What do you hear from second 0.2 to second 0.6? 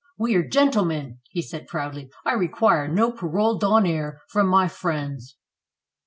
are